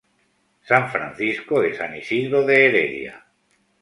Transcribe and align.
San 0.69 0.89
Francisco 0.89 1.61
de 1.61 1.75
San 1.75 1.95
Isidro 1.95 2.43
de 2.43 2.65
Heredia. 2.65 3.23